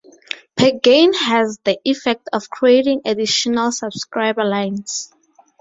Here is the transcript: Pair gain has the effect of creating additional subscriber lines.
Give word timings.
Pair 0.57 0.79
gain 0.81 1.13
has 1.13 1.59
the 1.63 1.77
effect 1.85 2.27
of 2.33 2.49
creating 2.49 3.01
additional 3.05 3.71
subscriber 3.71 4.43
lines. 4.43 5.13